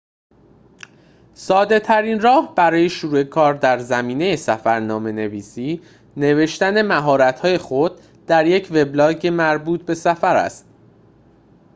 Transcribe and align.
ساده 1.33 1.79
ترین 1.79 2.19
راه 2.21 2.55
برای 2.55 2.89
شروع 2.89 3.23
کار 3.23 3.53
در 3.53 3.79
زمینه 3.79 4.35
سفرنامه 4.35 5.11
نویسی 5.11 5.81
نوشتن 6.17 6.81
مهارت 6.81 7.39
های 7.39 7.57
خود 7.57 7.91
در 8.27 8.45
یک 8.45 8.67
وبلاگ 8.71 9.27
مربوط 9.27 9.81
به 9.85 9.95
سفر 9.95 10.35
است 10.35 10.65